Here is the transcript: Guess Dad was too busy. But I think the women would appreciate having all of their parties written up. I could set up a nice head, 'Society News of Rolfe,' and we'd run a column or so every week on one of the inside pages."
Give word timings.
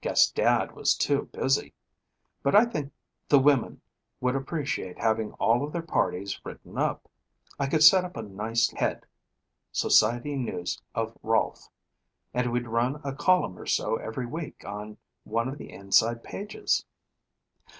Guess 0.00 0.30
Dad 0.30 0.70
was 0.76 0.94
too 0.94 1.22
busy. 1.32 1.74
But 2.44 2.54
I 2.54 2.64
think 2.64 2.92
the 3.26 3.40
women 3.40 3.80
would 4.20 4.36
appreciate 4.36 5.00
having 5.00 5.32
all 5.32 5.64
of 5.64 5.72
their 5.72 5.82
parties 5.82 6.40
written 6.44 6.78
up. 6.78 7.10
I 7.58 7.66
could 7.66 7.82
set 7.82 8.04
up 8.04 8.16
a 8.16 8.22
nice 8.22 8.70
head, 8.70 9.04
'Society 9.72 10.36
News 10.36 10.80
of 10.94 11.18
Rolfe,' 11.24 11.70
and 12.32 12.52
we'd 12.52 12.68
run 12.68 13.00
a 13.02 13.12
column 13.12 13.58
or 13.58 13.66
so 13.66 13.96
every 13.96 14.26
week 14.26 14.64
on 14.64 14.96
one 15.24 15.48
of 15.48 15.58
the 15.58 15.72
inside 15.72 16.22
pages." 16.22 16.84